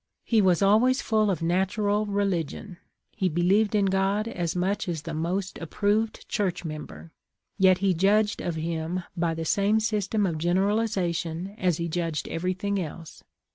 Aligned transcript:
He 0.23 0.41
was 0.41 0.63
always 0.63 0.99
full 0.99 1.29
of 1.29 1.43
natural 1.43 2.07
religion; 2.07 2.77
he 3.11 3.29
believed 3.29 3.75
in 3.75 3.85
God 3.85 4.27
as 4.27 4.55
much 4.55 4.89
as 4.89 5.03
the 5.03 5.13
most 5.13 5.59
approved 5.59 6.27
Church 6.27 6.65
member, 6.65 7.11
yet 7.59 7.77
he 7.77 7.93
judged 7.93 8.41
of 8.41 8.55
Him 8.55 9.03
by 9.15 9.35
the 9.35 9.45
same 9.45 9.79
system 9.79 10.25
of 10.25 10.39
generalization 10.39 11.49
as 11.59 11.77
he 11.77 11.87
judged 11.87 12.27
everything 12.29 12.79
else. 12.81 13.23